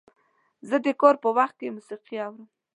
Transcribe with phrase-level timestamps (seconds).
[0.67, 2.45] زه د کار په وخت کې موسیقي اورم.